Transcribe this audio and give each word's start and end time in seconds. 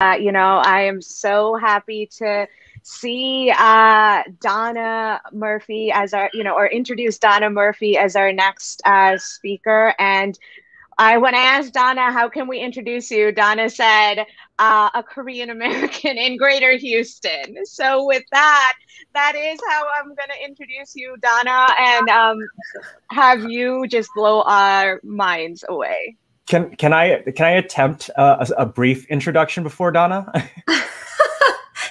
You 0.00 0.32
know, 0.32 0.62
I 0.64 0.82
am 0.82 1.02
so 1.02 1.56
happy 1.56 2.06
to 2.18 2.48
see 2.82 3.52
uh, 3.56 4.22
Dona 4.40 5.20
Murphey 5.32 5.92
as 5.92 6.14
our, 6.14 6.30
you 6.32 6.42
know, 6.42 6.54
or 6.54 6.66
introduce 6.66 7.18
Dona 7.18 7.50
Murphey 7.50 7.98
as 7.98 8.16
our 8.16 8.32
next 8.32 8.80
uh, 8.86 9.18
speaker. 9.18 9.94
And 9.98 10.38
I, 10.96 11.18
when 11.18 11.34
I 11.34 11.38
asked 11.38 11.74
Dona, 11.74 12.12
how 12.12 12.28
can 12.28 12.48
we 12.48 12.60
introduce 12.60 13.10
you? 13.10 13.32
Dona 13.32 13.68
said, 13.68 14.24
uh, 14.58 14.90
a 14.94 15.02
Korean 15.02 15.50
American 15.50 16.16
in 16.18 16.36
Greater 16.36 16.76
Houston. 16.76 17.64
So 17.64 18.06
with 18.06 18.24
that, 18.32 18.74
that 19.14 19.34
is 19.34 19.60
how 19.68 19.84
I'm 19.98 20.08
going 20.08 20.28
to 20.28 20.44
introduce 20.44 20.94
you, 20.94 21.16
Dona, 21.20 21.68
and 21.78 22.08
um, 22.08 22.38
have 23.10 23.42
you 23.50 23.86
just 23.86 24.10
blow 24.14 24.42
our 24.42 25.00
minds 25.02 25.64
away. 25.68 26.16
Can 26.50 26.74
can 26.74 26.92
I 26.92 27.22
can 27.36 27.46
I 27.46 27.50
attempt 27.50 28.10
a, 28.16 28.44
a 28.58 28.66
brief 28.66 29.06
introduction 29.06 29.62
before 29.62 29.92
Dona? 29.92 30.26
if, 30.68 30.82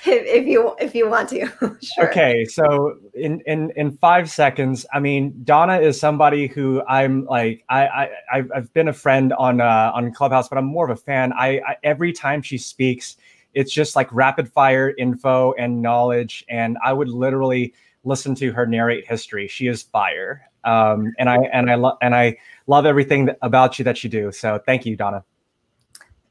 if, 0.06 0.46
you 0.46 0.76
if 0.82 0.94
you 0.94 1.10
want 1.10 1.30
to. 1.30 1.48
sure. 1.82 2.10
Okay, 2.10 2.44
so 2.44 2.98
in 3.14 3.40
in 3.46 3.72
in 3.78 3.96
five 4.00 4.30
seconds, 4.30 4.86
I 4.94 5.00
mean, 5.00 5.34
Dona 5.46 5.80
is 5.80 5.98
somebody 5.98 6.48
who 6.48 6.84
I'm 6.90 7.24
like 7.24 7.64
I 7.70 7.88
I 7.88 8.10
I've, 8.34 8.52
I've 8.54 8.74
been 8.74 8.90
a 8.90 8.94
friend 8.94 9.32
on 9.32 9.62
uh, 9.62 9.94
on 9.96 10.12
Clubhouse, 10.14 10.50
but 10.50 10.58
I'm 10.58 10.66
more 10.66 10.84
of 10.84 10.92
a 10.92 11.02
fan. 11.02 11.32
I, 11.40 11.62
I 11.66 11.78
every 11.86 12.12
time 12.12 12.42
she 12.42 12.58
speaks, 12.58 13.16
it's 13.54 13.72
just 13.72 13.96
like 13.96 14.12
rapid 14.12 14.52
fire 14.52 14.94
info 14.98 15.54
and 15.54 15.82
knowledge, 15.82 16.44
and 16.50 16.78
I 16.84 16.92
would 16.92 17.08
literally 17.08 17.74
listen 18.04 18.36
to 18.36 18.52
her 18.52 18.66
narrate 18.66 19.08
history. 19.08 19.48
She 19.48 19.68
is 19.68 19.84
fire, 19.84 20.49
um, 20.64 21.14
and 21.18 21.30
I 21.30 21.38
and 21.54 21.70
I 21.70 21.76
love 21.76 21.98
and 22.02 22.16
I 22.16 22.38
love 22.68 22.86
everything 22.86 23.30
about 23.42 23.80
you 23.80 23.86
that 23.86 24.04
you 24.04 24.10
do. 24.10 24.32
So 24.32 24.60
thank 24.66 24.86
you, 24.86 24.96
Dona. 24.96 25.24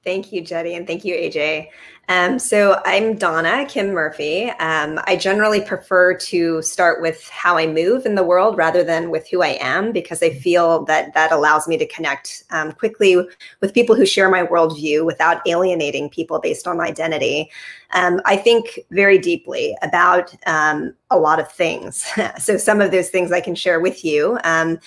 Thank 0.09 0.33
you, 0.33 0.41
Jetty, 0.41 0.75
and 0.75 0.87
thank 0.87 1.05
you, 1.05 1.15
AJ. 1.15 1.69
Um, 2.09 2.39
so 2.39 2.81
I'm 2.87 3.17
Dona 3.17 3.67
Kim 3.67 3.89
Murphey. 3.89 4.49
Um, 4.59 4.99
I 5.05 5.17
generally 5.17 5.61
prefer 5.61 6.15
to 6.15 6.63
start 6.63 7.03
with 7.03 7.29
how 7.29 7.59
I 7.59 7.67
move 7.67 8.07
in 8.07 8.15
the 8.15 8.25
world 8.25 8.57
rather 8.57 8.83
than 8.83 9.11
with 9.11 9.29
who 9.29 9.43
I 9.43 9.59
am 9.61 9.93
because 9.93 10.23
I 10.23 10.31
feel 10.31 10.87
that 10.87 11.13
that 11.13 11.31
allows 11.31 11.69
me 11.69 11.77
to 11.77 11.87
connect 11.87 12.45
um, 12.53 12.73
quickly 12.73 13.23
with 13.61 13.75
people 13.75 13.95
who 13.95 14.07
share 14.07 14.31
my 14.31 14.47
worldview 14.47 15.05
without 15.05 15.47
alienating 15.47 16.09
people 16.09 16.41
based 16.41 16.67
on 16.67 16.81
identity. 16.81 17.51
Um, 17.91 18.23
I 18.25 18.39
think 18.39 18.79
very 18.91 19.19
deeply 19.19 19.77
about 19.83 20.35
um, 20.47 20.95
a 21.11 21.19
lot 21.19 21.39
of 21.39 21.53
things. 21.53 22.11
so 22.39 22.57
some 22.57 22.81
of 22.81 22.93
those 22.93 23.11
things 23.11 23.31
I 23.31 23.43
can 23.43 23.55
share 23.55 23.79
with 23.79 24.07
you. 24.07 24.39
Um, 24.43 24.79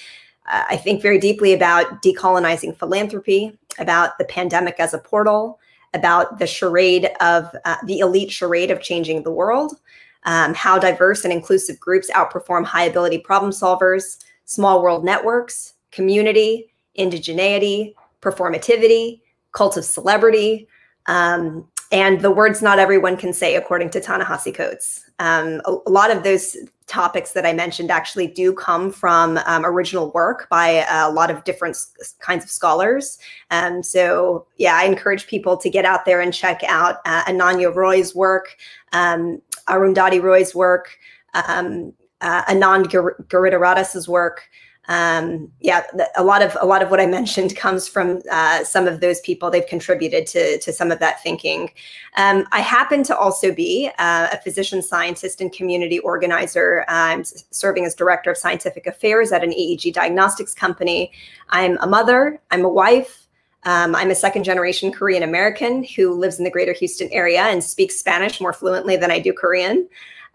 I 0.48 0.76
think 0.76 1.02
very 1.02 1.20
deeply 1.20 1.54
about 1.54 2.02
decolonizing 2.02 2.76
philanthropy, 2.76 3.58
about 3.80 4.18
the 4.18 4.26
pandemic 4.26 4.76
as 4.80 4.94
a 4.94 5.00
portal, 5.00 5.60
about 5.94 6.40
the 6.40 6.48
charade 6.48 7.10
of 7.20 7.54
uh, 7.66 7.76
the 7.86 8.00
elite 8.00 8.32
charade 8.32 8.72
of 8.72 8.82
changing 8.82 9.24
the 9.24 9.32
world, 9.32 9.78
um, 10.24 10.54
how 10.54 10.78
diverse 10.78 11.24
and 11.24 11.34
inclusive 11.34 11.80
groups 11.80 12.10
outperform 12.12 12.66
high 12.66 12.84
ability 12.84 13.18
problem 13.18 13.52
solvers, 13.52 14.24
small 14.46 14.82
world 14.82 15.04
networks, 15.04 15.74
community, 15.92 16.72
indigeneity, 16.98 17.94
performativity, 18.22 19.22
cult 19.52 19.78
of 19.78 19.86
celebrity, 19.86 20.68
um, 21.08 21.68
and 21.92 22.22
the 22.22 22.32
words 22.32 22.62
not 22.62 22.80
everyone 22.80 23.18
can 23.18 23.34
say, 23.34 23.56
according 23.56 23.90
to 23.90 24.00
Ta-Nehisi 24.00 24.54
Coates. 24.56 25.10
Um, 25.20 25.62
a, 25.66 25.76
a, 25.86 25.90
lot 25.90 26.10
of 26.10 26.24
those 26.24 26.56
topics 26.92 27.32
that 27.32 27.46
I 27.46 27.54
mentioned 27.54 27.90
actually 27.90 28.28
do 28.28 28.54
come 28.54 28.92
from 28.92 29.40
um, 29.46 29.66
original 29.66 30.12
work 30.12 30.50
by 30.50 30.86
a 30.90 31.10
lot 31.10 31.32
of 31.32 31.44
different 31.46 31.78
kinds 32.20 32.44
of 32.44 32.52
scholars. 32.52 33.18
Um, 33.50 33.82
so, 33.82 34.46
yeah, 34.58 34.76
I 34.76 34.84
encourage 34.84 35.28
people 35.28 35.56
to 35.58 35.70
get 35.70 35.86
out 35.86 36.06
there 36.06 36.20
and 36.20 36.34
check 36.34 36.62
out 36.68 36.98
uh, 37.06 37.24
Ananya 37.24 37.74
Roy's 37.74 38.14
work, 38.14 38.58
um, 38.92 39.42
Arundhati 39.68 40.22
Roy's 40.22 40.54
work, 40.54 40.98
um, 41.34 41.94
uh, 42.20 42.44
Anand 42.46 42.86
Giridharadas' 43.28 44.08
work 44.08 44.44
um, 44.88 45.52
yeah, 45.60 45.84
a 46.16 46.24
lot 46.24 46.42
of 46.42 46.58
a 46.60 46.66
lot 46.66 46.82
of 46.82 46.90
what 46.90 47.00
I 47.00 47.06
mentioned 47.06 47.56
comes 47.56 47.88
from 47.88 48.22
uh, 48.32 48.64
some 48.64 48.88
of 48.88 49.00
those 49.00 49.20
people. 49.22 49.52
They've 49.52 49.66
contributed 49.66 50.26
to 50.28 50.58
to 50.60 50.74
some 50.74 50.92
of 50.92 51.00
that 51.00 51.22
thinking. 51.22 51.70
Um, 52.18 52.46
I 52.52 52.62
happen 52.62 53.04
to 53.04 53.18
also 53.18 53.54
be 53.54 53.90
uh, 54.00 54.30
a 54.34 54.38
physician 54.38 54.82
scientist 54.82 55.40
and 55.40 55.54
community 55.54 56.00
organizer. 56.00 56.84
I'm 56.88 57.24
serving 57.24 57.86
as 57.86 57.94
director 57.94 58.32
of 58.32 58.38
scientific 58.38 58.88
affairs 58.88 59.32
at 59.32 59.44
an 59.44 59.52
EEG 59.52 59.94
diagnostics 59.94 60.54
company. 60.54 61.12
I'm 61.50 61.78
a 61.82 61.88
mother. 61.88 62.42
I'm 62.50 62.66
a 62.66 62.70
wife. 62.70 63.28
Um, 63.64 63.96
I'm 63.96 64.10
a 64.10 64.16
second 64.16 64.44
generation 64.44 64.92
Korean 64.92 65.22
American 65.22 65.84
who 65.84 66.14
lives 66.14 66.40
in 66.40 66.44
the 66.44 66.50
greater 66.50 66.74
Houston 66.74 67.08
area 67.12 67.44
and 67.44 67.64
speaks 67.64 67.96
Spanish 67.96 68.42
more 68.42 68.54
fluently 68.54 68.98
than 68.98 69.12
I 69.12 69.20
do 69.20 69.32
Korean. 69.32 69.88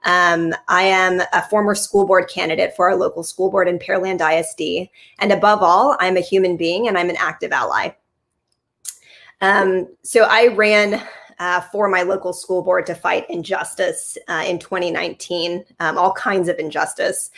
Um, 0.06 0.54
I 0.68 0.84
am 0.84 1.20
a 1.32 1.42
former 1.42 1.74
school 1.74 2.06
board 2.06 2.28
candidate 2.28 2.74
for 2.76 2.88
our 2.88 2.96
local 2.96 3.24
school 3.24 3.50
board 3.50 3.68
in 3.68 3.78
Pearland 3.78 4.20
ISD. 4.20 4.88
And 5.18 5.32
above 5.32 5.62
all, 5.62 5.96
I'm 6.00 6.16
a 6.16 6.20
human 6.20 6.56
being 6.56 6.88
and 6.88 6.96
I'm 6.96 7.10
an 7.10 7.16
active 7.18 7.52
ally. 7.52 7.90
Um, 9.40 9.88
so 10.02 10.22
I 10.30 10.46
ran 10.46 11.02
uh, 11.40 11.60
for 11.72 11.88
my 11.88 12.02
local 12.02 12.32
school 12.32 12.62
board 12.62 12.86
to 12.86 12.94
fight 12.94 13.28
injustice 13.28 14.16
uh, 14.28 14.44
in 14.46 14.58
2019, 14.58 15.64
um, 15.80 15.98
all 15.98 16.12
kinds 16.12 16.48
of 16.48 16.58
injustice. 16.58 17.30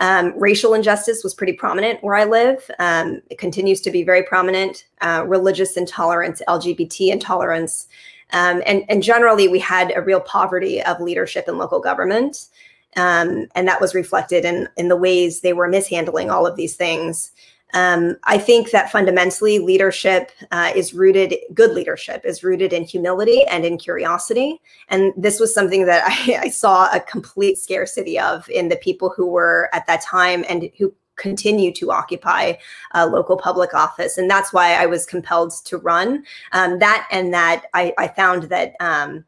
Um, 0.00 0.32
racial 0.38 0.74
injustice 0.74 1.24
was 1.24 1.34
pretty 1.34 1.54
prominent 1.54 2.02
where 2.02 2.14
I 2.14 2.24
live. 2.24 2.68
Um, 2.78 3.22
it 3.30 3.38
continues 3.38 3.80
to 3.82 3.90
be 3.90 4.02
very 4.02 4.22
prominent. 4.22 4.86
Uh, 5.00 5.24
religious 5.26 5.76
intolerance, 5.76 6.42
LGBT 6.48 7.10
intolerance, 7.12 7.88
um, 8.32 8.62
and, 8.66 8.84
and 8.88 9.02
generally, 9.02 9.48
we 9.48 9.58
had 9.58 9.92
a 9.96 10.02
real 10.02 10.20
poverty 10.20 10.82
of 10.82 11.00
leadership 11.00 11.46
in 11.48 11.58
local 11.58 11.80
government. 11.80 12.48
Um, 12.96 13.46
and 13.54 13.68
that 13.68 13.80
was 13.80 13.94
reflected 13.94 14.44
in, 14.44 14.68
in 14.76 14.88
the 14.88 14.96
ways 14.96 15.40
they 15.40 15.52
were 15.52 15.68
mishandling 15.68 16.30
all 16.30 16.46
of 16.46 16.56
these 16.56 16.76
things. 16.76 17.32
Um, 17.74 18.16
I 18.24 18.38
think 18.38 18.70
that 18.70 18.90
fundamentally, 18.90 19.58
leadership 19.58 20.30
uh, 20.50 20.72
is 20.74 20.94
rooted, 20.94 21.34
good 21.52 21.72
leadership 21.72 22.22
is 22.24 22.42
rooted 22.42 22.72
in 22.72 22.84
humility 22.84 23.44
and 23.44 23.64
in 23.64 23.76
curiosity. 23.76 24.60
And 24.88 25.12
this 25.16 25.38
was 25.38 25.52
something 25.52 25.84
that 25.86 26.04
I, 26.06 26.44
I 26.44 26.48
saw 26.48 26.90
a 26.90 27.00
complete 27.00 27.58
scarcity 27.58 28.18
of 28.18 28.48
in 28.48 28.68
the 28.68 28.76
people 28.76 29.12
who 29.14 29.26
were 29.26 29.68
at 29.74 29.86
that 29.86 30.02
time 30.02 30.44
and 30.48 30.70
who 30.78 30.94
continue 31.18 31.72
to 31.74 31.90
occupy 31.90 32.54
a 32.92 33.06
local 33.06 33.36
public 33.36 33.74
office. 33.74 34.16
And 34.16 34.30
that's 34.30 34.52
why 34.52 34.74
I 34.74 34.86
was 34.86 35.04
compelled 35.04 35.52
to 35.64 35.78
run. 35.78 36.24
Um, 36.52 36.78
that 36.78 37.06
and 37.10 37.32
that 37.34 37.64
I, 37.74 37.92
I 37.98 38.08
found 38.08 38.44
that 38.44 38.74
um, 38.80 39.24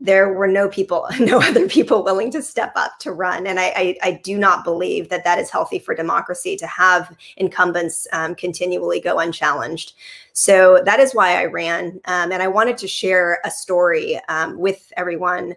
there 0.00 0.32
were 0.32 0.48
no 0.48 0.68
people, 0.68 1.06
no 1.20 1.38
other 1.40 1.68
people 1.68 2.02
willing 2.02 2.30
to 2.32 2.42
step 2.42 2.72
up 2.74 2.98
to 3.00 3.12
run. 3.12 3.46
And 3.46 3.60
I, 3.60 3.72
I, 3.76 3.96
I 4.02 4.20
do 4.24 4.38
not 4.38 4.64
believe 4.64 5.08
that 5.10 5.24
that 5.24 5.38
is 5.38 5.50
healthy 5.50 5.78
for 5.78 5.94
democracy 5.94 6.56
to 6.56 6.66
have 6.66 7.16
incumbents 7.36 8.08
um, 8.12 8.34
continually 8.34 9.00
go 9.00 9.18
unchallenged. 9.18 9.92
So 10.32 10.82
that 10.86 11.00
is 11.00 11.14
why 11.14 11.40
I 11.40 11.44
ran. 11.44 12.00
Um, 12.06 12.32
and 12.32 12.42
I 12.42 12.48
wanted 12.48 12.78
to 12.78 12.88
share 12.88 13.40
a 13.44 13.50
story 13.50 14.18
um, 14.28 14.58
with 14.58 14.90
everyone 14.96 15.54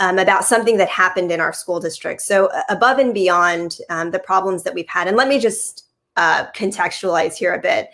um, 0.00 0.18
about 0.18 0.44
something 0.44 0.78
that 0.78 0.88
happened 0.88 1.30
in 1.30 1.40
our 1.40 1.52
school 1.52 1.78
district. 1.78 2.22
So, 2.22 2.46
uh, 2.46 2.62
above 2.70 2.98
and 2.98 3.14
beyond 3.14 3.78
um, 3.90 4.10
the 4.10 4.18
problems 4.18 4.64
that 4.64 4.74
we've 4.74 4.88
had, 4.88 5.06
and 5.06 5.16
let 5.16 5.28
me 5.28 5.38
just 5.38 5.86
uh, 6.16 6.46
contextualize 6.52 7.34
here 7.34 7.54
a 7.54 7.60
bit. 7.60 7.90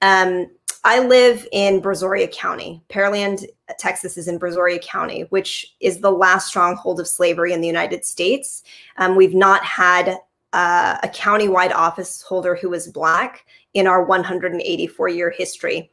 Um, 0.00 0.46
I 0.84 1.00
live 1.00 1.46
in 1.52 1.82
Brazoria 1.82 2.32
County. 2.32 2.80
Pearland, 2.88 3.44
Texas 3.78 4.16
is 4.16 4.28
in 4.28 4.38
Brazoria 4.38 4.80
County, 4.80 5.22
which 5.30 5.74
is 5.80 6.00
the 6.00 6.10
last 6.10 6.46
stronghold 6.46 7.00
of 7.00 7.08
slavery 7.08 7.52
in 7.52 7.60
the 7.60 7.66
United 7.66 8.04
States. 8.04 8.62
Um, 8.96 9.16
we've 9.16 9.34
not 9.34 9.62
had 9.64 10.18
uh, 10.52 10.98
a 11.02 11.08
county-wide 11.08 11.72
office 11.72 12.22
holder 12.22 12.54
who 12.54 12.72
is 12.72 12.88
Black 12.88 13.44
in 13.74 13.86
our 13.86 14.04
184 14.04 15.08
year 15.08 15.30
history. 15.30 15.90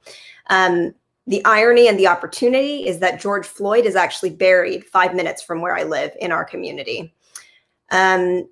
Um, 0.49 0.93
the 1.27 1.43
irony 1.45 1.87
and 1.87 1.97
the 1.97 2.07
opportunity 2.07 2.87
is 2.87 2.99
that 2.99 3.19
George 3.19 3.47
Floyd 3.47 3.85
is 3.85 3.95
actually 3.95 4.29
buried 4.29 4.85
five 4.85 5.15
minutes 5.15 5.41
from 5.41 5.61
where 5.61 5.75
I 5.75 5.83
live 5.83 6.11
in 6.19 6.31
our 6.31 6.45
community. 6.45 7.13
Um, 7.91 8.47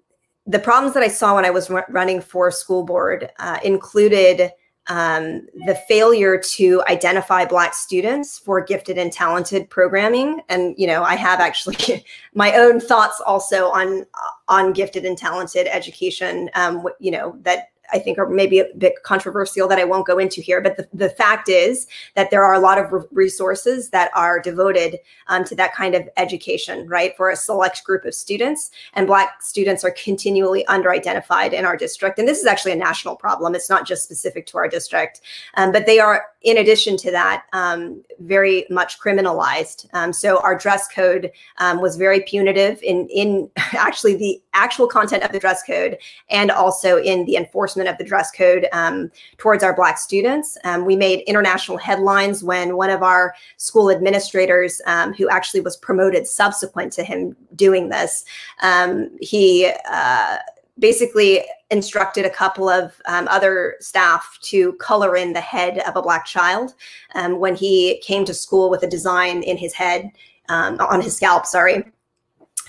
the 0.45 0.59
problems 0.59 0.93
that 0.95 1.03
I 1.03 1.07
saw 1.07 1.35
when 1.35 1.45
I 1.45 1.51
was 1.51 1.69
running 1.89 2.19
for 2.19 2.51
school 2.51 2.83
board 2.83 3.29
uh, 3.39 3.59
included 3.63 4.51
um, 4.87 5.47
the 5.65 5.75
failure 5.87 6.37
to 6.37 6.83
identify 6.89 7.45
Black 7.45 7.73
students 7.73 8.37
for 8.37 8.61
gifted 8.61 8.97
and 8.97 9.11
talented 9.11 9.69
programming. 9.69 10.41
And 10.49 10.75
you 10.77 10.87
know, 10.87 11.03
I 11.03 11.15
have 11.15 11.39
actually 11.39 12.03
my 12.33 12.53
own 12.55 12.79
thoughts 12.79 13.21
also 13.25 13.69
on 13.69 14.05
on 14.49 14.73
gifted 14.73 15.05
and 15.05 15.17
talented 15.17 15.67
education. 15.67 16.49
Um, 16.55 16.85
you 16.99 17.11
know, 17.11 17.37
that 17.43 17.69
I 17.91 17.99
think 17.99 18.17
are 18.17 18.27
maybe 18.27 18.59
a 18.59 18.65
bit 18.77 19.03
controversial 19.03 19.67
that 19.67 19.79
I 19.79 19.83
won't 19.83 20.07
go 20.07 20.17
into 20.17 20.41
here. 20.41 20.61
But 20.61 20.77
the, 20.77 20.87
the 20.93 21.09
fact 21.09 21.49
is 21.49 21.87
that 22.15 22.31
there 22.31 22.43
are 22.43 22.53
a 22.53 22.59
lot 22.59 22.77
of 22.77 23.05
resources 23.11 23.89
that 23.89 24.11
are 24.15 24.39
devoted 24.39 24.99
um, 25.27 25.43
to 25.45 25.55
that 25.55 25.73
kind 25.73 25.93
of 25.93 26.09
education, 26.17 26.87
right, 26.87 27.15
for 27.17 27.29
a 27.29 27.35
select 27.35 27.83
group 27.83 28.05
of 28.05 28.15
students. 28.15 28.71
And 28.93 29.07
Black 29.07 29.41
students 29.41 29.83
are 29.83 29.91
continually 29.91 30.65
under-identified 30.67 31.53
in 31.53 31.65
our 31.65 31.77
district. 31.77 32.19
And 32.19 32.27
this 32.27 32.39
is 32.39 32.45
actually 32.45 32.71
a 32.71 32.77
national 32.77 33.15
problem. 33.15 33.53
It's 33.53 33.69
not 33.69 33.85
just 33.85 34.03
specific 34.03 34.45
to 34.47 34.57
our 34.57 34.67
district, 34.67 35.21
um, 35.55 35.71
but 35.71 35.85
they 35.85 35.99
are, 35.99 36.25
in 36.41 36.57
addition 36.57 36.97
to 36.97 37.11
that, 37.11 37.45
um, 37.53 38.03
very 38.19 38.65
much 38.69 38.99
criminalized. 38.99 39.87
Um, 39.93 40.13
so 40.13 40.39
our 40.39 40.57
dress 40.57 40.87
code 40.87 41.31
um, 41.57 41.81
was 41.81 41.95
very 41.95 42.21
punitive 42.21 42.81
in 42.81 43.07
in 43.09 43.49
actually 43.57 44.15
the 44.15 44.41
actual 44.53 44.87
content 44.87 45.23
of 45.23 45.31
the 45.31 45.39
dress 45.39 45.63
code 45.63 45.97
and 46.29 46.51
also 46.51 46.97
in 46.97 47.25
the 47.25 47.35
enforcement 47.35 47.72
of 47.81 47.97
the 47.97 48.03
dress 48.03 48.31
code 48.31 48.67
um, 48.73 49.11
towards 49.37 49.63
our 49.63 49.75
Black 49.75 49.97
students. 49.97 50.57
Um, 50.63 50.85
we 50.85 50.95
made 50.95 51.21
international 51.21 51.77
headlines 51.77 52.43
when 52.43 52.77
one 52.77 52.89
of 52.89 53.03
our 53.03 53.33
school 53.57 53.89
administrators, 53.89 54.81
um, 54.85 55.13
who 55.13 55.29
actually 55.29 55.61
was 55.61 55.77
promoted 55.77 56.27
subsequent 56.27 56.93
to 56.93 57.03
him 57.03 57.35
doing 57.55 57.89
this, 57.89 58.25
um, 58.61 59.09
he 59.19 59.71
uh, 59.89 60.37
basically 60.79 61.43
instructed 61.69 62.25
a 62.25 62.29
couple 62.29 62.69
of 62.69 62.99
um, 63.05 63.27
other 63.27 63.75
staff 63.79 64.37
to 64.41 64.73
color 64.73 65.15
in 65.15 65.33
the 65.33 65.41
head 65.41 65.79
of 65.87 65.95
a 65.95 66.01
black 66.01 66.25
child 66.25 66.73
um, 67.15 67.39
when 67.39 67.55
he 67.55 67.99
came 68.03 68.25
to 68.25 68.33
school 68.33 68.69
with 68.69 68.83
a 68.83 68.87
design 68.87 69.43
in 69.43 69.57
his 69.57 69.73
head 69.73 70.11
um, 70.49 70.77
on 70.79 71.01
his 71.01 71.15
scalp 71.15 71.45
sorry 71.45 71.83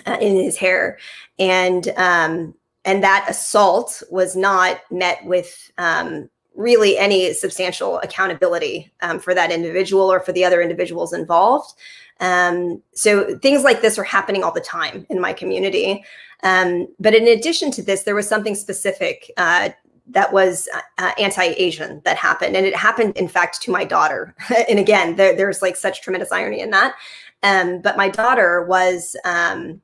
uh, 0.07 0.17
in 0.21 0.37
his 0.37 0.57
hair 0.57 0.99
and 1.39 1.89
um, 1.97 2.55
and 2.85 3.03
that 3.03 3.27
assault 3.29 4.03
was 4.11 4.37
not 4.37 4.81
met 4.91 5.25
with 5.25 5.71
um, 5.79 6.29
really 6.55 6.97
any 6.99 7.33
substantial 7.33 7.99
accountability 8.01 8.93
um, 9.03 9.19
for 9.19 9.35
that 9.35 9.51
individual 9.51 10.11
or 10.13 10.21
for 10.21 10.33
the 10.33 10.45
other 10.45 10.63
individuals 10.63 11.13
involved 11.13 11.75
um, 12.21 12.83
so 12.95 13.37
things 13.39 13.65
like 13.65 13.83
this 13.83 13.99
are 13.99 14.05
happening 14.05 14.45
all 14.45 14.53
the 14.53 14.61
time 14.61 15.07
in 15.11 15.21
my 15.21 15.33
community. 15.33 16.05
Um, 16.43 16.89
but 17.01 17.15
in 17.15 17.27
addition 17.27 17.71
to 17.73 17.83
this, 17.83 18.03
there 18.03 18.15
was 18.15 18.29
something 18.29 18.55
specific 18.55 19.31
uh, 19.37 19.71
that 20.09 20.33
was 20.33 20.69
uh, 20.99 21.13
anti-Asian 21.19 22.03
that 22.05 22.17
happened, 22.17 22.57
and 22.57 22.67
it 22.67 22.77
happened, 22.77 23.17
in 23.17 23.27
fact, 23.27 23.63
to 23.63 23.71
my 23.71 23.85
daughter. 23.85 24.35
and 24.69 24.79
again, 24.79 25.17
there, 25.17 25.35
there's 25.35 25.63
like 25.63 25.77
such 25.77 26.03
tremendous 26.03 26.31
irony 26.33 26.61
in 26.61 26.71
that. 26.71 26.95
Um, 27.43 27.81
but 27.81 27.97
my 27.97 28.09
daughter 28.09 28.65
was 28.65 29.17
um, 29.25 29.81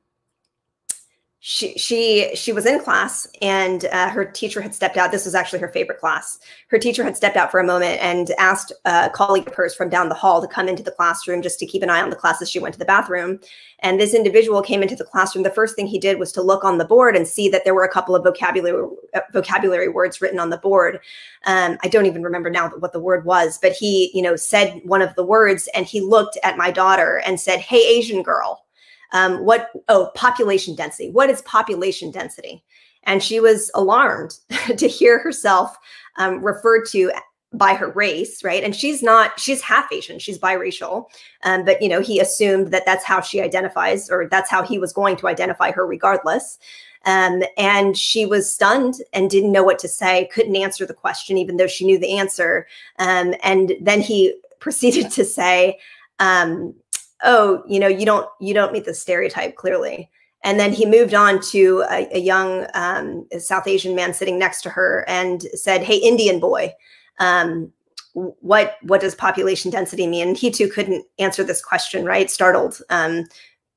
she 1.43 1.75
she 1.75 2.35
she 2.35 2.53
was 2.53 2.67
in 2.67 2.79
class 2.79 3.27
and 3.41 3.85
uh, 3.85 4.09
her 4.09 4.23
teacher 4.23 4.61
had 4.61 4.75
stepped 4.75 4.95
out. 4.95 5.11
This 5.11 5.25
was 5.25 5.33
actually 5.33 5.57
her 5.57 5.69
favorite 5.69 5.99
class. 5.99 6.37
Her 6.67 6.77
teacher 6.77 7.03
had 7.03 7.17
stepped 7.17 7.35
out 7.35 7.49
for 7.49 7.59
a 7.59 7.65
moment 7.65 7.99
and 7.99 8.29
asked 8.37 8.71
a 8.85 9.09
colleague 9.09 9.47
of 9.47 9.55
hers 9.55 9.73
from 9.73 9.89
down 9.89 10.07
the 10.07 10.13
hall 10.13 10.39
to 10.39 10.47
come 10.47 10.69
into 10.69 10.83
the 10.83 10.91
classroom 10.91 11.41
just 11.41 11.57
to 11.57 11.65
keep 11.65 11.81
an 11.81 11.89
eye 11.89 11.99
on 11.99 12.11
the 12.11 12.15
class 12.15 12.43
as 12.43 12.49
she 12.51 12.59
went 12.59 12.73
to 12.73 12.79
the 12.79 12.85
bathroom. 12.85 13.39
And 13.79 13.99
this 13.99 14.13
individual 14.13 14.61
came 14.61 14.83
into 14.83 14.95
the 14.95 15.03
classroom. 15.03 15.41
The 15.41 15.49
first 15.49 15.75
thing 15.75 15.87
he 15.87 15.97
did 15.97 16.19
was 16.19 16.31
to 16.33 16.43
look 16.43 16.63
on 16.63 16.77
the 16.77 16.85
board 16.85 17.15
and 17.15 17.27
see 17.27 17.49
that 17.49 17.63
there 17.65 17.73
were 17.73 17.85
a 17.85 17.91
couple 17.91 18.15
of 18.15 18.23
vocabulary 18.23 18.87
uh, 19.15 19.21
vocabulary 19.33 19.87
words 19.87 20.21
written 20.21 20.39
on 20.39 20.51
the 20.51 20.59
board. 20.59 20.99
Um, 21.47 21.79
i 21.83 21.87
don't 21.87 22.05
even 22.05 22.21
remember 22.21 22.51
now 22.51 22.69
what 22.69 22.93
the 22.93 22.99
word 22.99 23.25
was 23.25 23.57
but 23.57 23.71
he 23.71 24.11
you 24.13 24.21
know 24.21 24.35
said 24.35 24.79
one 24.83 25.01
of 25.01 25.15
the 25.15 25.23
words 25.23 25.67
and 25.73 25.87
he 25.87 25.99
looked 25.99 26.37
at 26.43 26.55
my 26.55 26.69
daughter 26.69 27.19
and 27.25 27.39
said 27.39 27.59
hey 27.59 27.79
asian 27.79 28.21
girl 28.21 28.63
um, 29.11 29.43
what, 29.45 29.71
oh, 29.89 30.11
population 30.15 30.75
density. 30.75 31.09
What 31.09 31.29
is 31.29 31.41
population 31.43 32.11
density? 32.11 32.63
And 33.03 33.21
she 33.23 33.39
was 33.39 33.71
alarmed 33.73 34.35
to 34.77 34.87
hear 34.87 35.19
herself 35.19 35.75
um, 36.17 36.43
referred 36.43 36.85
to 36.89 37.11
by 37.53 37.73
her 37.73 37.91
race, 37.91 38.43
right? 38.43 38.63
And 38.63 38.75
she's 38.75 39.03
not, 39.03 39.39
she's 39.39 39.61
half 39.61 39.91
Asian, 39.91 40.19
she's 40.19 40.39
biracial. 40.39 41.07
Um, 41.43 41.65
but, 41.65 41.81
you 41.81 41.89
know, 41.89 41.99
he 41.99 42.19
assumed 42.19 42.71
that 42.71 42.85
that's 42.85 43.03
how 43.03 43.19
she 43.19 43.41
identifies, 43.41 44.09
or 44.09 44.27
that's 44.29 44.49
how 44.49 44.63
he 44.63 44.79
was 44.79 44.93
going 44.93 45.17
to 45.17 45.27
identify 45.27 45.71
her 45.71 45.85
regardless. 45.85 46.59
Um, 47.05 47.43
and 47.57 47.97
she 47.97 48.25
was 48.25 48.53
stunned 48.53 48.95
and 49.11 49.29
didn't 49.29 49.51
know 49.51 49.63
what 49.63 49.79
to 49.79 49.87
say, 49.87 50.29
couldn't 50.33 50.55
answer 50.55 50.85
the 50.85 50.93
question, 50.93 51.37
even 51.37 51.57
though 51.57 51.67
she 51.67 51.85
knew 51.85 51.97
the 51.97 52.17
answer. 52.17 52.67
Um, 52.99 53.33
and 53.43 53.73
then 53.81 54.01
he 54.01 54.39
proceeded 54.59 55.11
to 55.11 55.25
say, 55.25 55.79
um, 56.19 56.75
oh, 57.23 57.63
you 57.67 57.79
know, 57.79 57.87
you 57.87 58.05
don't 58.05 58.27
you 58.39 58.53
don't 58.53 58.73
meet 58.73 58.85
the 58.85 58.93
stereotype 58.93 59.55
clearly. 59.55 60.09
And 60.43 60.59
then 60.59 60.73
he 60.73 60.87
moved 60.87 61.13
on 61.13 61.39
to 61.51 61.83
a, 61.91 62.07
a 62.15 62.19
young 62.19 62.65
um, 62.73 63.27
South 63.37 63.67
Asian 63.67 63.95
man 63.95 64.13
sitting 64.13 64.39
next 64.39 64.63
to 64.63 64.69
her 64.69 65.05
and 65.07 65.43
said, 65.53 65.83
"Hey, 65.83 65.97
Indian 65.97 66.39
boy, 66.39 66.73
um, 67.19 67.71
what 68.13 68.77
what 68.81 69.01
does 69.01 69.15
population 69.15 69.69
density 69.69 70.07
mean?" 70.07 70.29
And 70.29 70.37
he 70.37 70.49
too 70.49 70.67
couldn't 70.67 71.05
answer 71.19 71.43
this 71.43 71.61
question, 71.61 72.05
right? 72.05 72.29
Startled 72.29 72.81
um, 72.89 73.25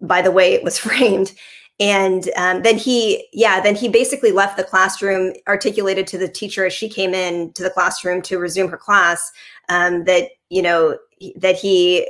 by 0.01 0.23
the 0.23 0.31
way 0.31 0.55
it 0.55 0.65
was 0.65 0.79
framed. 0.79 1.35
And 1.81 2.31
um, 2.37 2.63
then 2.63 2.79
he, 2.79 3.27
yeah, 3.33 3.61
then 3.61 3.75
he 3.75 3.89
basically 3.89 4.31
left 4.31 4.57
the 4.57 4.63
classroom, 4.63 5.33
articulated 5.49 6.07
to 6.07 6.19
the 6.19 6.29
teacher 6.29 6.65
as 6.65 6.73
she 6.73 6.89
came 6.89 7.15
in 7.15 7.53
to 7.55 7.65
the 7.65 7.71
classroom 7.71 8.23
to 8.23 8.39
resume 8.39 8.69
her 8.69 8.77
class 8.77 9.33
um, 9.69 10.05
that 10.05 10.31
you 10.51 10.63
know 10.63 10.97
that 11.37 11.57
he 11.57 12.09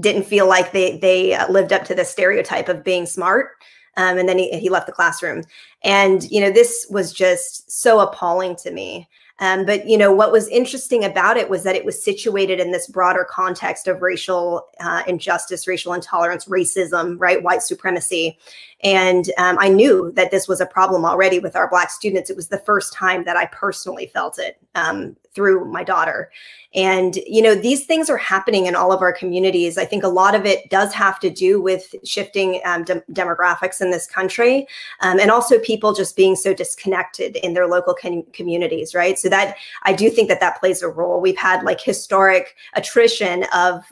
didn't 0.00 0.24
feel 0.24 0.48
like 0.48 0.72
they 0.72 0.98
they 0.98 1.34
uh, 1.34 1.50
lived 1.50 1.72
up 1.72 1.84
to 1.84 1.94
the 1.94 2.04
stereotype 2.04 2.68
of 2.68 2.84
being 2.84 3.06
smart. 3.06 3.50
Um, 3.98 4.16
and 4.16 4.26
then 4.26 4.38
he, 4.38 4.58
he 4.58 4.70
left 4.70 4.86
the 4.86 4.92
classroom. 4.92 5.42
And, 5.84 6.22
you 6.30 6.40
know, 6.40 6.50
this 6.50 6.86
was 6.88 7.12
just 7.12 7.70
so 7.70 8.00
appalling 8.00 8.56
to 8.56 8.70
me. 8.70 9.06
Um, 9.38 9.64
but 9.66 9.88
you 9.88 9.98
know 9.98 10.12
what 10.12 10.30
was 10.30 10.46
interesting 10.48 11.04
about 11.04 11.36
it 11.36 11.50
was 11.50 11.64
that 11.64 11.74
it 11.74 11.84
was 11.84 12.02
situated 12.02 12.60
in 12.60 12.70
this 12.70 12.86
broader 12.86 13.26
context 13.28 13.88
of 13.88 14.00
racial 14.00 14.68
uh, 14.78 15.02
injustice, 15.08 15.66
racial 15.66 15.94
intolerance, 15.94 16.44
racism, 16.44 17.16
right, 17.18 17.42
white 17.42 17.62
supremacy, 17.62 18.38
and 18.84 19.30
um, 19.38 19.56
I 19.58 19.68
knew 19.68 20.12
that 20.14 20.30
this 20.30 20.46
was 20.46 20.60
a 20.60 20.66
problem 20.66 21.04
already 21.04 21.40
with 21.40 21.56
our 21.56 21.68
Black 21.68 21.90
students. 21.90 22.30
It 22.30 22.36
was 22.36 22.48
the 22.48 22.58
first 22.58 22.92
time 22.92 23.24
that 23.24 23.36
I 23.36 23.46
personally 23.46 24.10
felt 24.12 24.38
it 24.38 24.58
um, 24.76 25.16
through 25.34 25.64
my 25.66 25.82
daughter, 25.84 26.30
and, 26.74 27.16
you 27.26 27.42
know, 27.42 27.54
these 27.54 27.84
things 27.84 28.08
are 28.08 28.16
happening 28.16 28.66
in 28.66 28.74
all 28.74 28.92
of 28.92 29.02
our 29.02 29.12
communities. 29.12 29.76
I 29.76 29.84
think 29.84 30.04
a 30.04 30.08
lot 30.08 30.34
of 30.34 30.46
it 30.46 30.70
does 30.70 30.94
have 30.94 31.20
to 31.20 31.28
do 31.28 31.60
with 31.60 31.94
shifting 32.04 32.60
um, 32.64 32.84
de 32.84 33.02
demographics 33.12 33.80
in 33.80 33.90
this 33.90 34.06
country 34.06 34.66
um, 35.00 35.20
and 35.20 35.30
also 35.30 35.58
people 35.58 35.92
just 35.92 36.16
being 36.16 36.34
so 36.34 36.54
disconnected 36.54 37.36
in 37.36 37.52
their 37.52 37.66
local 37.66 37.94
communities, 38.32 38.94
right? 38.94 39.18
So 39.18 39.28
that 39.28 39.56
I 39.82 39.92
do 39.92 40.08
think 40.08 40.28
that 40.28 40.40
that 40.40 40.58
plays 40.60 40.82
a 40.82 40.88
role. 40.88 41.20
We've 41.20 41.36
had 41.36 41.62
like 41.62 41.80
historic 41.80 42.56
attrition 42.74 43.44
of 43.54 43.84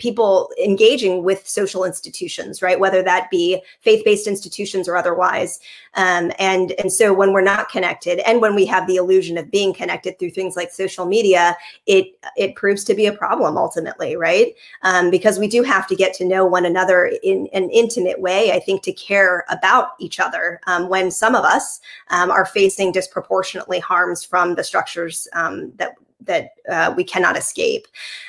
people 0.00 0.50
engaging 0.64 1.22
with 1.22 1.46
social 1.46 1.84
institutions, 1.84 2.62
right? 2.62 2.80
Whether 2.80 3.02
that 3.02 3.30
be 3.30 3.62
faith-based 3.82 4.26
institutions 4.26 4.88
or 4.88 4.96
otherwise. 4.96 5.60
Um, 5.94 6.32
and, 6.38 6.72
and 6.78 6.90
so 6.90 7.12
when 7.12 7.32
we're 7.32 7.42
not 7.42 7.68
connected 7.68 8.18
and 8.26 8.40
when 8.40 8.54
we 8.54 8.64
have 8.66 8.86
the 8.86 8.96
illusion 8.96 9.36
of 9.36 9.50
being 9.50 9.74
connected 9.74 10.18
through 10.18 10.30
things 10.30 10.56
like 10.56 10.72
social 10.72 11.04
media, 11.04 11.54
it, 11.86 12.06
it 12.36 12.54
proves 12.54 12.82
to 12.84 12.94
be 12.94 13.06
a 13.06 13.12
problem 13.12 13.58
ultimately, 13.58 14.16
right? 14.16 14.54
Um, 14.82 15.10
because 15.10 15.38
we 15.38 15.48
do 15.48 15.62
have 15.62 15.86
to 15.88 15.94
get 15.94 16.14
to 16.14 16.24
know 16.24 16.46
one 16.46 16.64
another 16.64 17.12
in 17.22 17.46
an 17.52 17.68
intimate 17.70 18.20
way, 18.20 18.52
I 18.52 18.58
think, 18.58 18.82
to 18.84 18.92
care 18.92 19.44
about 19.50 19.88
each 20.00 20.18
other 20.18 20.60
um, 20.66 20.88
when 20.88 21.10
some 21.10 21.34
of 21.34 21.44
us 21.44 21.80
um, 22.08 22.30
are 22.30 22.46
facing 22.46 22.90
disproportionately 22.90 23.80
harms 23.80 24.24
from 24.24 24.54
the 24.54 24.64
structures 24.64 25.28
um, 25.34 25.72
that 25.76 25.94
that 26.22 26.50
uh, 26.68 26.92
we 26.96 27.04
cannot 27.04 27.36
escape. 27.36 27.86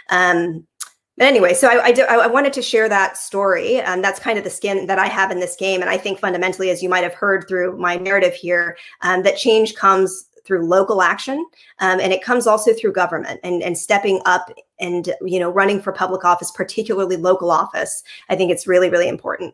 Um, 0.10 0.66
anyway, 1.26 1.54
so 1.54 1.68
I, 1.68 1.86
I, 1.86 1.92
do, 1.92 2.04
I, 2.04 2.28
wanted 2.28 2.54
to 2.54 2.62
share 2.62 2.90
that 2.90 3.18
story. 3.18 3.80
And 3.80 4.04
that's 4.04 4.20
kind 4.20 4.38
of 4.38 4.44
the 4.44 4.50
skin 4.50 4.88
that 4.88 5.00
I 5.00 5.08
have 5.08 5.32
in 5.32 5.40
this 5.40 5.56
game. 5.56 5.82
And 5.82 5.90
I 5.90 5.98
think 5.98 6.20
fundamentally, 6.20 6.70
as 6.70 6.82
you 6.82 6.90
might 6.90 7.04
have 7.04 7.14
heard 7.14 7.48
through 7.48 7.78
my 7.78 7.96
narrative 7.96 8.34
here, 8.34 8.78
um, 9.02 9.24
that 9.24 9.38
change 9.38 9.76
comes 9.76 10.26
through 10.46 10.68
local 10.68 11.02
action 11.02 11.46
um, 11.80 12.00
and 12.00 12.12
it 12.12 12.24
comes 12.24 12.48
also 12.48 12.74
through 12.74 12.92
government 12.92 13.40
and, 13.44 13.62
and 13.62 13.78
stepping 13.78 14.20
up 14.26 14.52
and 14.80 15.14
you 15.22 15.40
know 15.40 15.52
running 15.52 15.80
for 15.80 15.92
public 15.92 16.26
office 16.26 16.50
particularly 16.50 17.16
local 17.16 17.52
office 17.52 18.02
i 18.28 18.36
think 18.36 18.52
it's 18.52 18.66
really 18.66 18.90
really 18.90 19.08
important 19.08 19.54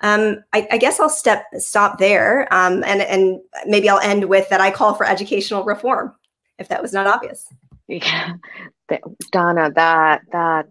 um, 0.00 0.44
I, 0.52 0.68
I, 0.72 0.76
guess 0.76 1.00
I'll 1.00 1.08
step 1.08 1.46
stop 1.56 1.98
there, 1.98 2.52
um, 2.52 2.84
and 2.84 3.00
and 3.00 3.40
maybe 3.64 3.88
I'll 3.88 3.98
end 4.00 4.26
with 4.26 4.46
that. 4.50 4.60
I 4.60 4.70
call 4.70 4.94
for 4.94 5.06
educational 5.06 5.64
reform, 5.64 6.14
if 6.58 6.68
that 6.68 6.82
was 6.82 6.92
not 6.92 7.06
obvious. 7.06 7.46
Yeah, 7.88 8.34
Dona, 9.32 9.70
that 9.72 10.20
that 10.32 10.66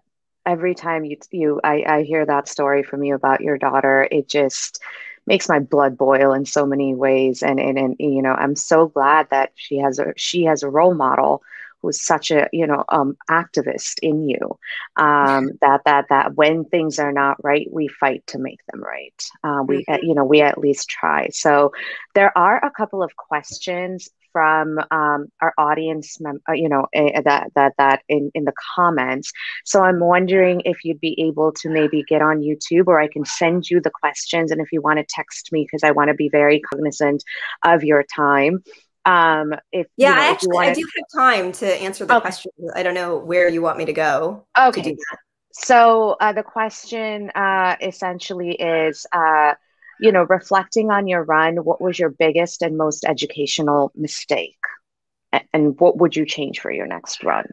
every 0.46 0.75
time 0.75 1.06
you 1.06 1.18
you 1.32 1.60
I, 1.64 1.84
I 1.88 2.04
hear 2.04 2.25
that 2.25 2.48
story 2.48 2.84
from 2.84 3.04
you 3.04 3.16
about 3.16 3.42
your 3.42 3.58
daughter, 3.58 4.08
it 4.12 4.28
just 4.28 4.82
makes 5.28 5.50
my 5.50 5.60
blood 5.60 5.98
boil 5.98 6.34
in 6.34 6.46
so 6.46 6.66
many 6.66 6.96
ways. 6.96 7.44
And 7.44 7.60
and, 7.60 7.78
and 7.78 7.96
you 8.00 8.22
know, 8.22 8.34
I'm 8.34 8.56
so 8.56 8.88
glad 8.88 9.28
that 9.32 9.52
she 9.56 9.78
has 9.78 10.00
a 10.00 10.14
she 10.16 10.44
has 10.46 10.64
a 10.64 10.70
role 10.70 10.94
model 10.94 11.42
who's 11.86 12.02
such 12.02 12.32
a 12.32 12.50
you 12.52 12.66
know 12.66 12.84
um, 12.90 13.16
activist 13.30 14.00
in 14.02 14.28
you 14.28 14.58
um, 14.96 15.52
that 15.62 15.82
that 15.86 16.06
that 16.10 16.36
when 16.36 16.66
things 16.66 17.00
are 17.00 17.12
not 17.12 17.44
right 17.44 17.68
we 17.72 17.88
fight 17.88 18.25
to 18.28 18.40
make 18.40 18.60
them 18.72 18.84
right 18.84 19.30
uh, 19.44 19.64
we 19.66 19.86
mm-hmm. 19.86 20.04
you 20.06 20.16
know 20.16 20.25
we 20.25 20.42
at 20.42 20.58
least 20.58 20.90
try 20.90 21.28
so 21.32 21.72
there 22.16 22.36
are 22.38 22.64
a 22.64 22.72
couple 22.72 23.04
of 23.04 23.16
questions 23.16 24.10
from 24.36 24.77
um, 24.92 25.27
our 25.39 25.54
audience, 25.58 26.20
mem- 26.20 26.42
uh, 26.50 26.51
you 26.51 26.68
know, 26.68 26.88
uh, 26.94 27.22
that 27.24 27.51
that 27.56 27.72
that 27.77 28.01
in 28.10 28.32
in 28.34 28.44
the 28.44 28.51
comments. 28.75 29.32
So 29.63 29.82
I'm 29.82 30.01
wondering 30.01 30.62
if 30.65 30.84
you'd 30.84 31.00
be 31.00 31.15
able 31.25 31.54
to 31.62 31.70
maybe 31.70 32.04
get 32.04 32.22
on 32.22 32.42
YouTube, 32.42 32.88
or 32.88 33.00
I 33.00 33.08
can 33.08 33.24
send 33.24 33.70
you 33.70 33.80
the 33.80 33.92
questions, 34.01 34.51
and 34.51 34.60
if 34.60 34.74
you 34.74 34.82
want 34.82 35.00
to 35.00 35.06
text 35.08 35.54
me, 35.54 35.65
because 35.65 35.88
I 35.88 35.92
want 35.92 36.10
to 36.10 36.15
be 36.15 36.27
very 36.27 36.60
cognizant 36.60 37.24
of 37.63 37.86
your 37.86 38.04
time. 38.13 38.62
Um, 39.06 39.54
if 39.72 39.88
yeah, 39.96 40.10
you 40.10 40.15
know, 40.15 40.22
I 40.22 40.25
actually 40.32 40.56
wanna... 40.56 40.70
I 40.70 40.74
do 40.74 40.88
have 40.96 41.24
time 41.24 41.51
to 41.54 41.68
answer 41.82 42.06
the 42.06 42.15
okay. 42.15 42.22
question. 42.22 42.51
I 42.75 42.84
don't 42.84 42.96
know 42.96 43.18
where 43.18 43.48
you 43.48 43.62
want 43.62 43.77
me 43.77 43.86
to 43.86 43.94
go. 43.94 44.46
Okay. 44.60 44.82
To 44.82 44.98
so 45.54 46.18
uh, 46.20 46.34
the 46.34 46.44
question 46.44 47.30
uh, 47.30 47.77
essentially 47.80 48.51
is, 48.51 49.06
uh, 49.13 49.54
you 50.00 50.12
know, 50.12 50.24
reflecting 50.24 50.92
on 50.92 51.08
your 51.08 51.24
run, 51.24 51.58
what 51.58 51.82
was 51.82 51.98
your 51.98 52.10
biggest 52.10 52.62
and 52.62 52.78
most 52.78 53.06
educational 53.06 53.92
mistake, 53.96 54.58
and 55.54 55.80
what 55.80 55.98
would 55.98 56.16
you 56.16 56.25
change 56.25 56.60
for 56.60 56.72
your 56.72 56.88
next 56.88 57.24
run? 57.24 57.46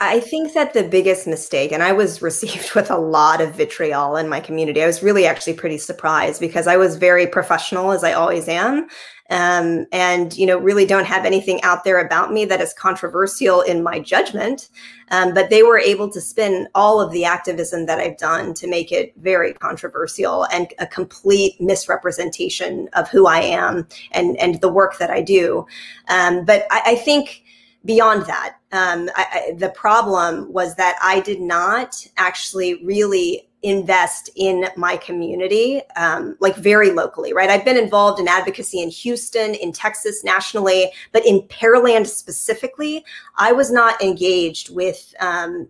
I 0.00 0.20
think 0.20 0.54
that 0.54 0.74
the 0.74 0.82
biggest 0.82 1.26
mistake, 1.26 1.72
and 1.72 1.82
I 1.82 1.92
was 1.92 2.22
received 2.30 2.74
with 2.74 2.90
a 2.90 2.98
lot 2.98 3.40
of 3.40 3.54
vitriol 3.54 4.16
in 4.16 4.28
my 4.28 4.40
community. 4.40 4.82
I 4.82 4.86
was 4.86 5.02
really 5.02 5.26
actually 5.26 5.54
pretty 5.54 5.78
surprised 5.78 6.40
because 6.40 6.66
I 6.66 6.76
was 6.76 6.96
very 6.96 7.26
professional, 7.26 7.92
as 7.92 8.04
I 8.04 8.12
always 8.12 8.48
am, 8.48 8.88
um, 9.30 9.86
and 9.92 10.36
you 10.36 10.46
know 10.46 10.58
really 10.58 10.86
don't 10.86 11.06
have 11.06 11.24
anything 11.24 11.62
out 11.62 11.84
there 11.84 12.04
about 12.04 12.32
me 12.32 12.44
that 12.44 12.60
is 12.60 12.72
controversial 12.74 13.60
in 13.62 13.82
my 13.82 13.98
judgment. 13.98 14.68
Um, 15.10 15.34
but 15.34 15.50
they 15.50 15.62
were 15.62 15.78
able 15.78 16.10
to 16.10 16.20
spin 16.20 16.66
all 16.74 17.00
of 17.00 17.12
the 17.12 17.24
activism 17.24 17.86
that 17.86 18.00
I've 18.00 18.18
done 18.18 18.54
to 18.54 18.66
make 18.66 18.90
it 18.90 19.12
very 19.18 19.52
controversial 19.52 20.44
and 20.52 20.66
a 20.80 20.86
complete 20.86 21.60
misrepresentation 21.60 22.88
of 22.94 23.08
who 23.08 23.26
I 23.26 23.38
am 23.38 23.86
and 24.12 24.36
and 24.38 24.60
the 24.60 24.72
work 24.72 24.98
that 24.98 25.10
I 25.10 25.22
do. 25.22 25.66
Um, 26.08 26.44
but 26.44 26.66
I, 26.70 26.82
I 26.86 26.94
think 26.96 27.44
beyond 27.86 28.26
that, 28.26 28.56
um, 28.72 29.08
I, 29.14 29.26
I, 29.32 29.52
the 29.56 29.70
problem 29.70 30.52
was 30.52 30.74
that 30.74 30.98
I 31.02 31.20
did 31.20 31.40
not 31.40 32.06
actually 32.18 32.84
really 32.84 33.48
invest 33.62 34.30
in 34.36 34.66
my 34.76 34.96
community, 34.96 35.82
um, 35.96 36.36
like 36.40 36.54
very 36.56 36.90
locally, 36.90 37.32
right? 37.32 37.50
I've 37.50 37.64
been 37.64 37.78
involved 37.78 38.20
in 38.20 38.28
advocacy 38.28 38.80
in 38.80 38.90
Houston, 38.90 39.54
in 39.54 39.72
Texas, 39.72 40.22
nationally, 40.22 40.92
but 41.12 41.26
in 41.26 41.40
Pearland 41.42 42.06
specifically, 42.06 43.04
I 43.38 43.52
was 43.52 43.72
not 43.72 44.00
engaged 44.02 44.74
with 44.74 45.14
um, 45.20 45.68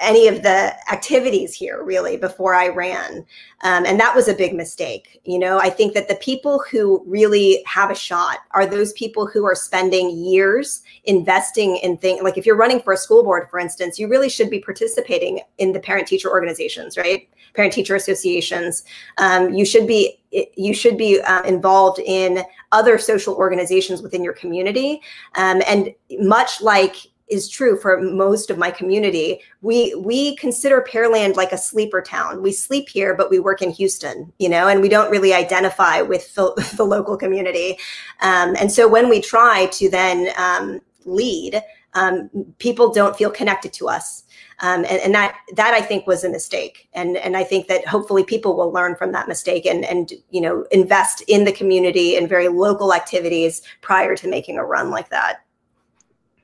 any 0.00 0.28
of 0.28 0.42
the 0.42 0.74
activities 0.90 1.54
here 1.54 1.82
really 1.82 2.16
before 2.16 2.54
I 2.54 2.68
ran. 2.68 3.24
Um, 3.62 3.84
and 3.84 3.98
that 3.98 4.14
was 4.14 4.28
a 4.28 4.34
big 4.34 4.54
mistake. 4.54 5.20
You 5.24 5.38
know, 5.38 5.58
I 5.58 5.70
think 5.70 5.94
that 5.94 6.08
the 6.08 6.14
people 6.16 6.62
who 6.70 7.02
really 7.06 7.62
have 7.66 7.90
a 7.90 7.94
shot 7.94 8.38
are 8.52 8.66
those 8.66 8.92
people 8.92 9.26
who 9.26 9.44
are 9.44 9.54
spending 9.54 10.16
years 10.16 10.82
investing 11.04 11.76
in 11.78 11.96
things 11.96 12.22
like 12.22 12.38
if 12.38 12.46
you're 12.46 12.56
running 12.56 12.80
for 12.80 12.92
a 12.92 12.96
school 12.96 13.22
board, 13.22 13.48
for 13.50 13.58
instance, 13.58 13.98
you 13.98 14.08
really 14.08 14.28
should 14.28 14.50
be 14.50 14.60
participating 14.60 15.40
in 15.58 15.72
the 15.72 15.80
parent 15.80 16.06
teacher 16.06 16.30
organizations, 16.30 16.96
right? 16.96 17.28
Parent 17.54 17.72
teacher 17.72 17.96
associations. 17.96 18.84
Um, 19.18 19.52
you 19.52 19.64
should 19.64 19.86
be 19.86 20.20
you 20.30 20.74
should 20.74 20.98
be 20.98 21.20
uh, 21.22 21.42
involved 21.44 22.00
in 22.00 22.42
other 22.70 22.98
social 22.98 23.34
organizations 23.34 24.02
within 24.02 24.22
your 24.22 24.34
community. 24.34 25.00
Um, 25.36 25.62
and 25.66 25.94
much 26.20 26.60
like 26.60 26.96
is 27.30 27.48
true 27.48 27.78
for 27.78 28.00
most 28.00 28.50
of 28.50 28.58
my 28.58 28.70
community. 28.70 29.40
We 29.62 29.94
we 29.94 30.36
consider 30.36 30.84
Pearland 30.88 31.36
like 31.36 31.52
a 31.52 31.58
sleeper 31.58 32.00
town. 32.00 32.42
We 32.42 32.52
sleep 32.52 32.88
here, 32.88 33.14
but 33.14 33.30
we 33.30 33.38
work 33.38 33.62
in 33.62 33.70
Houston, 33.70 34.32
you 34.38 34.48
know, 34.48 34.68
and 34.68 34.80
we 34.80 34.88
don't 34.88 35.10
really 35.10 35.34
identify 35.34 36.00
with 36.02 36.34
the, 36.34 36.52
the 36.76 36.84
local 36.84 37.16
community. 37.16 37.78
Um, 38.20 38.56
and 38.58 38.70
so 38.70 38.88
when 38.88 39.08
we 39.08 39.20
try 39.20 39.66
to 39.66 39.90
then 39.90 40.30
um, 40.36 40.80
lead, 41.04 41.62
um, 41.94 42.30
people 42.58 42.92
don't 42.92 43.16
feel 43.16 43.30
connected 43.30 43.72
to 43.74 43.88
us. 43.88 44.24
Um, 44.60 44.84
and, 44.86 45.00
and, 45.02 45.14
that 45.14 45.36
that 45.54 45.72
I 45.72 45.80
think 45.80 46.08
was 46.08 46.24
a 46.24 46.28
mistake, 46.28 46.88
and 46.92 47.16
and 47.16 47.36
I 47.36 47.44
think 47.44 47.68
that 47.68 47.86
hopefully 47.86 48.24
people 48.24 48.56
will 48.56 48.72
learn 48.72 48.96
from 48.96 49.12
that 49.12 49.28
mistake 49.28 49.66
and 49.66 49.84
and 49.84 50.12
you 50.30 50.40
know 50.40 50.66
invest 50.72 51.22
in 51.28 51.44
the 51.44 51.52
community 51.52 52.16
and 52.16 52.28
very 52.28 52.48
local 52.48 52.92
activities 52.92 53.62
prior 53.82 54.16
to 54.16 54.26
making 54.26 54.58
a 54.58 54.64
run 54.64 54.90
like 54.90 55.10
that. 55.10 55.44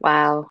Wow. 0.05 0.43